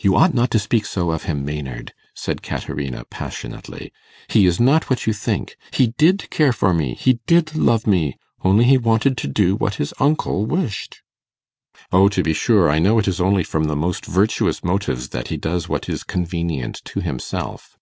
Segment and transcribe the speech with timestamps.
[0.00, 3.92] 'You ought not to speak so of him, Maynard,' said Caterina, passionately.
[4.28, 5.58] 'He is not what you think.
[5.74, 9.74] He did care for me; he did love me; only he wanted to do what
[9.74, 11.02] his uncle wished.'
[11.92, 12.70] 'O to be sure!
[12.70, 16.02] I know it is only from the most virtuous motives that he does what is
[16.02, 17.76] convenient to himself.